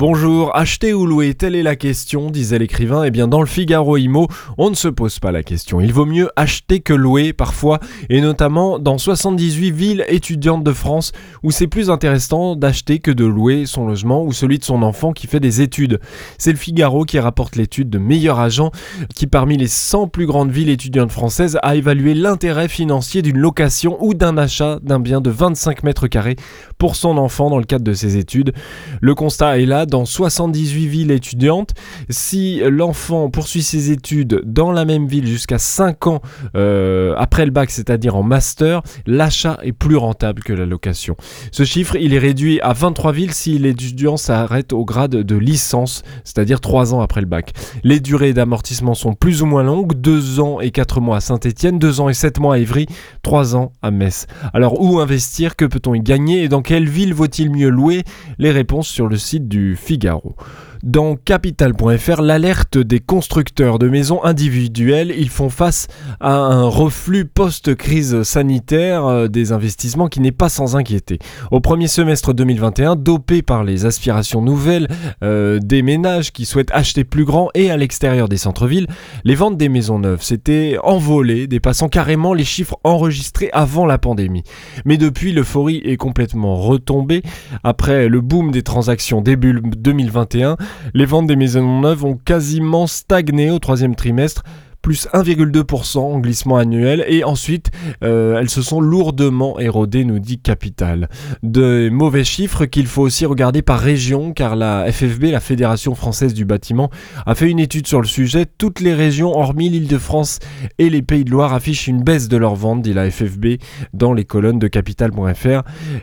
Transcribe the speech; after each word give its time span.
Bonjour, 0.00 0.56
acheter 0.56 0.94
ou 0.94 1.04
louer, 1.04 1.34
telle 1.34 1.54
est 1.54 1.62
la 1.62 1.76
question, 1.76 2.30
disait 2.30 2.58
l'écrivain. 2.58 3.04
Eh 3.04 3.10
bien, 3.10 3.28
dans 3.28 3.40
le 3.40 3.46
Figaro 3.46 3.98
Imo, 3.98 4.28
on 4.56 4.70
ne 4.70 4.74
se 4.74 4.88
pose 4.88 5.18
pas 5.18 5.30
la 5.30 5.42
question. 5.42 5.78
Il 5.78 5.92
vaut 5.92 6.06
mieux 6.06 6.30
acheter 6.36 6.80
que 6.80 6.94
louer, 6.94 7.34
parfois, 7.34 7.80
et 8.08 8.22
notamment 8.22 8.78
dans 8.78 8.96
78 8.96 9.70
villes 9.70 10.06
étudiantes 10.08 10.64
de 10.64 10.72
France, 10.72 11.12
où 11.42 11.50
c'est 11.50 11.66
plus 11.66 11.90
intéressant 11.90 12.56
d'acheter 12.56 12.98
que 12.98 13.10
de 13.10 13.26
louer 13.26 13.66
son 13.66 13.86
logement 13.86 14.24
ou 14.24 14.32
celui 14.32 14.58
de 14.58 14.64
son 14.64 14.82
enfant 14.82 15.12
qui 15.12 15.26
fait 15.26 15.38
des 15.38 15.60
études. 15.60 16.00
C'est 16.38 16.52
le 16.52 16.56
Figaro 16.56 17.04
qui 17.04 17.18
rapporte 17.18 17.56
l'étude 17.56 17.90
de 17.90 17.98
meilleur 17.98 18.40
agent, 18.40 18.70
qui 19.14 19.26
parmi 19.26 19.58
les 19.58 19.68
100 19.68 20.08
plus 20.08 20.24
grandes 20.24 20.50
villes 20.50 20.70
étudiantes 20.70 21.12
françaises 21.12 21.58
a 21.60 21.76
évalué 21.76 22.14
l'intérêt 22.14 22.68
financier 22.68 23.20
d'une 23.20 23.36
location 23.36 23.98
ou 24.00 24.14
d'un 24.14 24.38
achat 24.38 24.78
d'un 24.82 24.98
bien 24.98 25.20
de 25.20 25.28
25 25.28 25.82
mètres 25.82 26.08
carrés 26.08 26.36
pour 26.78 26.96
son 26.96 27.18
enfant 27.18 27.50
dans 27.50 27.58
le 27.58 27.64
cadre 27.64 27.84
de 27.84 27.92
ses 27.92 28.16
études. 28.16 28.54
Le 29.02 29.14
constat 29.14 29.58
est 29.58 29.66
là 29.66 29.84
dans 29.90 30.04
78 30.04 30.86
villes 30.86 31.10
étudiantes. 31.10 31.74
Si 32.08 32.60
l'enfant 32.64 33.28
poursuit 33.28 33.62
ses 33.62 33.90
études 33.90 34.42
dans 34.44 34.72
la 34.72 34.84
même 34.84 35.06
ville 35.06 35.26
jusqu'à 35.26 35.58
5 35.58 36.06
ans 36.06 36.22
euh, 36.56 37.14
après 37.18 37.44
le 37.44 37.50
bac, 37.50 37.70
c'est-à-dire 37.70 38.16
en 38.16 38.22
master, 38.22 38.82
l'achat 39.06 39.58
est 39.62 39.72
plus 39.72 39.96
rentable 39.96 40.42
que 40.42 40.52
la 40.52 40.66
location. 40.66 41.16
Ce 41.52 41.64
chiffre, 41.64 41.96
il 41.96 42.14
est 42.14 42.18
réduit 42.18 42.60
à 42.60 42.72
23 42.72 43.12
villes 43.12 43.32
si 43.32 43.58
l'étudiant 43.58 44.16
s'arrête 44.16 44.72
au 44.72 44.84
grade 44.84 45.10
de 45.10 45.36
licence, 45.36 46.02
c'est-à-dire 46.24 46.60
3 46.60 46.94
ans 46.94 47.00
après 47.00 47.20
le 47.20 47.26
bac. 47.26 47.52
Les 47.84 48.00
durées 48.00 48.32
d'amortissement 48.32 48.94
sont 48.94 49.14
plus 49.14 49.42
ou 49.42 49.46
moins 49.46 49.62
longues, 49.62 49.94
2 49.94 50.40
ans 50.40 50.60
et 50.60 50.70
4 50.70 51.00
mois 51.00 51.16
à 51.16 51.20
Saint-Étienne, 51.20 51.78
2 51.78 52.00
ans 52.00 52.08
et 52.08 52.14
7 52.14 52.38
mois 52.38 52.54
à 52.54 52.58
Ivry, 52.58 52.86
3 53.22 53.56
ans 53.56 53.72
à 53.82 53.90
Metz. 53.90 54.26
Alors 54.54 54.80
où 54.80 55.00
investir? 55.00 55.56
Que 55.56 55.64
peut-on 55.64 55.94
y 55.94 56.00
gagner? 56.00 56.44
Et 56.44 56.48
dans 56.48 56.62
quelle 56.62 56.88
ville 56.88 57.14
vaut-il 57.14 57.50
mieux 57.50 57.68
louer? 57.68 58.04
Les 58.38 58.50
réponses 58.50 58.88
sur 58.88 59.08
le 59.08 59.16
site 59.16 59.48
du 59.48 59.76
Figaro. 59.80 60.34
Dans 60.82 61.14
capital.fr, 61.14 62.22
l'alerte 62.22 62.78
des 62.78 63.00
constructeurs 63.00 63.78
de 63.78 63.90
maisons 63.90 64.24
individuelles, 64.24 65.12
ils 65.14 65.28
font 65.28 65.50
face 65.50 65.88
à 66.20 66.32
un 66.32 66.64
reflux 66.64 67.26
post-crise 67.26 68.22
sanitaire 68.22 69.04
euh, 69.04 69.28
des 69.28 69.52
investissements 69.52 70.08
qui 70.08 70.20
n'est 70.20 70.32
pas 70.32 70.48
sans 70.48 70.76
inquiéter. 70.76 71.18
Au 71.50 71.60
premier 71.60 71.86
semestre 71.86 72.32
2021, 72.32 72.96
dopé 72.96 73.42
par 73.42 73.62
les 73.62 73.84
aspirations 73.84 74.40
nouvelles 74.40 74.88
euh, 75.22 75.58
des 75.58 75.82
ménages 75.82 76.32
qui 76.32 76.46
souhaitent 76.46 76.72
acheter 76.72 77.04
plus 77.04 77.26
grand 77.26 77.50
et 77.54 77.70
à 77.70 77.76
l'extérieur 77.76 78.30
des 78.30 78.38
centres-villes, 78.38 78.86
les 79.24 79.34
ventes 79.34 79.58
des 79.58 79.68
maisons 79.68 79.98
neuves 79.98 80.22
s'étaient 80.22 80.78
envolées, 80.82 81.46
dépassant 81.46 81.88
carrément 81.88 82.32
les 82.32 82.44
chiffres 82.44 82.78
enregistrés 82.84 83.50
avant 83.52 83.84
la 83.84 83.98
pandémie. 83.98 84.44
Mais 84.86 84.96
depuis, 84.96 85.32
l'euphorie 85.32 85.82
est 85.84 85.98
complètement 85.98 86.56
retombée. 86.56 87.22
Après 87.64 88.08
le 88.08 88.22
boom 88.22 88.50
des 88.50 88.62
transactions 88.62 89.20
début 89.20 89.60
2021, 89.62 90.56
les 90.94 91.04
ventes 91.04 91.26
des 91.26 91.36
maisons 91.36 91.80
neuves 91.80 92.04
ont 92.04 92.16
quasiment 92.16 92.86
stagné 92.86 93.50
au 93.50 93.58
troisième 93.58 93.94
trimestre 93.94 94.42
plus 94.82 95.08
1,2% 95.12 95.98
en 95.98 96.18
glissement 96.18 96.56
annuel 96.56 97.04
et 97.06 97.24
ensuite 97.24 97.70
euh, 98.02 98.38
elles 98.38 98.50
se 98.50 98.62
sont 98.62 98.80
lourdement 98.80 99.58
érodées, 99.58 100.04
nous 100.04 100.18
dit 100.18 100.38
Capital. 100.38 101.08
De 101.42 101.88
mauvais 101.90 102.24
chiffres 102.24 102.64
qu'il 102.64 102.86
faut 102.86 103.02
aussi 103.02 103.26
regarder 103.26 103.62
par 103.62 103.78
région 103.78 104.32
car 104.32 104.56
la 104.56 104.90
FFB, 104.90 105.24
la 105.24 105.40
Fédération 105.40 105.94
française 105.94 106.34
du 106.34 106.44
bâtiment, 106.44 106.90
a 107.26 107.34
fait 107.34 107.50
une 107.50 107.58
étude 107.58 107.86
sur 107.86 108.00
le 108.00 108.06
sujet. 108.06 108.46
Toutes 108.46 108.80
les 108.80 108.94
régions, 108.94 109.36
hormis 109.36 109.68
l'Île-de-France 109.68 110.38
et 110.78 110.90
les 110.90 111.02
Pays 111.02 111.24
de 111.24 111.30
Loire, 111.30 111.52
affichent 111.52 111.86
une 111.86 112.02
baisse 112.02 112.28
de 112.28 112.36
leurs 112.36 112.54
ventes, 112.54 112.82
dit 112.82 112.92
la 112.92 113.10
FFB 113.10 113.56
dans 113.92 114.12
les 114.12 114.24
colonnes 114.24 114.58
de 114.58 114.68
capital.fr. 114.68 115.62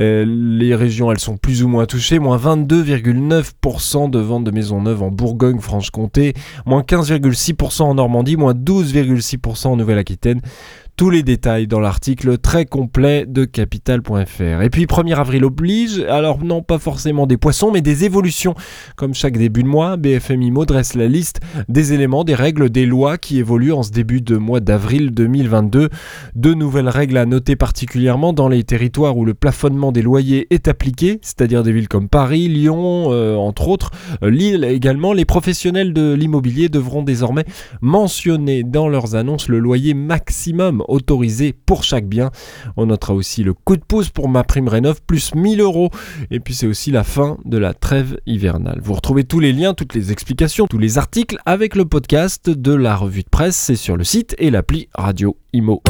Euh, 0.00 0.24
les 0.26 0.74
régions, 0.74 1.10
elles 1.10 1.18
sont 1.18 1.36
plus 1.36 1.62
ou 1.62 1.68
moins 1.68 1.86
touchées, 1.86 2.18
moins 2.18 2.38
22,9% 2.38 4.10
de 4.10 4.18
ventes 4.18 4.44
de 4.44 4.50
maisons 4.50 4.82
neuves 4.82 5.02
en 5.02 5.10
Bourgogne-Franche-Comté, 5.10 6.34
moins 6.66 6.82
15,6% 6.82 7.82
en 7.82 7.94
Normandie, 7.94 8.36
moins 8.36 8.54
12,6% 8.58 9.68
en 9.68 9.76
Nouvelle-Aquitaine. 9.76 10.40
Tous 10.98 11.10
les 11.10 11.22
détails 11.22 11.68
dans 11.68 11.78
l'article 11.78 12.38
très 12.38 12.66
complet 12.66 13.24
de 13.24 13.44
capital.fr. 13.44 14.62
Et 14.62 14.68
puis 14.68 14.86
1er 14.86 15.14
avril 15.14 15.44
oblige, 15.44 16.00
alors 16.00 16.42
non 16.42 16.60
pas 16.60 16.80
forcément 16.80 17.28
des 17.28 17.36
poissons, 17.36 17.70
mais 17.70 17.82
des 17.82 18.04
évolutions. 18.04 18.56
Comme 18.96 19.14
chaque 19.14 19.38
début 19.38 19.62
de 19.62 19.68
mois, 19.68 19.96
BFM 19.96 20.42
IMO 20.42 20.66
dresse 20.66 20.94
la 20.94 21.06
liste 21.06 21.38
des 21.68 21.92
éléments, 21.92 22.24
des 22.24 22.34
règles, 22.34 22.68
des 22.68 22.84
lois 22.84 23.16
qui 23.16 23.38
évoluent 23.38 23.74
en 23.74 23.84
ce 23.84 23.92
début 23.92 24.22
de 24.22 24.36
mois 24.38 24.58
d'avril 24.58 25.12
2022. 25.12 25.88
Deux 26.34 26.54
nouvelles 26.54 26.88
règles 26.88 27.18
à 27.18 27.26
noter 27.26 27.54
particulièrement 27.54 28.32
dans 28.32 28.48
les 28.48 28.64
territoires 28.64 29.16
où 29.16 29.24
le 29.24 29.34
plafonnement 29.34 29.92
des 29.92 30.02
loyers 30.02 30.52
est 30.52 30.66
appliqué, 30.66 31.20
c'est-à-dire 31.22 31.62
des 31.62 31.70
villes 31.70 31.86
comme 31.86 32.08
Paris, 32.08 32.48
Lyon, 32.48 33.12
euh, 33.12 33.36
entre 33.36 33.68
autres, 33.68 33.92
euh, 34.24 34.30
Lille 34.30 34.64
également. 34.64 35.12
Les 35.12 35.24
professionnels 35.24 35.92
de 35.92 36.12
l'immobilier 36.12 36.68
devront 36.68 37.04
désormais 37.04 37.44
mentionner 37.82 38.64
dans 38.64 38.88
leurs 38.88 39.14
annonces 39.14 39.46
le 39.46 39.60
loyer 39.60 39.94
maximum 39.94 40.82
autorisé 40.88 41.54
pour 41.66 41.84
chaque 41.84 42.06
bien. 42.06 42.30
On 42.76 42.86
notera 42.86 43.14
aussi 43.14 43.42
le 43.42 43.54
coup 43.54 43.76
de 43.76 43.82
pouce 43.82 44.08
pour 44.08 44.28
ma 44.28 44.44
prime 44.44 44.68
rénov 44.68 45.00
plus 45.06 45.34
1000 45.34 45.60
euros. 45.60 45.90
Et 46.30 46.40
puis 46.40 46.54
c'est 46.54 46.66
aussi 46.66 46.90
la 46.90 47.04
fin 47.04 47.38
de 47.44 47.58
la 47.58 47.74
trêve 47.74 48.18
hivernale. 48.26 48.80
Vous 48.82 48.94
retrouvez 48.94 49.24
tous 49.24 49.40
les 49.40 49.52
liens, 49.52 49.74
toutes 49.74 49.94
les 49.94 50.12
explications, 50.12 50.66
tous 50.66 50.78
les 50.78 50.98
articles 50.98 51.38
avec 51.46 51.74
le 51.76 51.84
podcast 51.84 52.50
de 52.50 52.74
la 52.74 52.96
revue 52.96 53.22
de 53.22 53.28
presse. 53.28 53.56
C'est 53.56 53.76
sur 53.76 53.96
le 53.96 54.04
site 54.04 54.34
et 54.38 54.50
l'appli 54.50 54.88
Radio 54.94 55.36
Imo. 55.52 55.82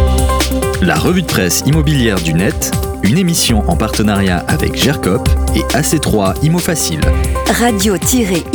La 0.82 0.94
revue 0.97 1.22
de 1.22 1.26
presse 1.26 1.62
immobilière 1.66 2.20
du 2.20 2.34
net, 2.34 2.70
une 3.03 3.19
émission 3.19 3.69
en 3.69 3.76
partenariat 3.76 4.38
avec 4.48 4.76
GERCOP 4.76 5.28
et 5.54 5.62
AC3 5.75 6.44
Imo 6.44 6.59
Facile. 6.59 7.00
Radio-imo.fr 7.47 8.47